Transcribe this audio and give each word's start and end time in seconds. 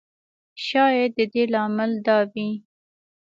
شاید 0.65 1.11
د 1.17 1.19
دې 1.33 1.43
لامل 1.53 1.91
دا 2.07 2.17
وي. 2.31 2.49